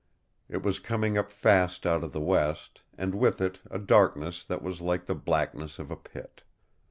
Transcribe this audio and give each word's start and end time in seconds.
It 0.49 0.63
was 0.63 0.79
coming 0.79 1.15
up 1.15 1.31
fast 1.31 1.85
out 1.85 2.03
of 2.03 2.11
the 2.11 2.19
west, 2.19 2.81
and 2.97 3.13
with 3.13 3.39
it 3.39 3.61
a 3.69 3.77
darkness 3.77 4.43
that 4.43 4.63
was 4.63 4.81
like 4.81 5.05
the 5.05 5.13
blackness 5.13 5.77
of 5.77 5.91
a 5.91 5.95
pit. 5.95 6.41